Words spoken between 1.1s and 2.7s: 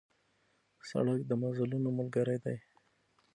د مزلونو ملګری دی.